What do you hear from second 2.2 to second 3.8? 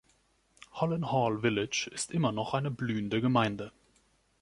noch eine blühende Gemeinde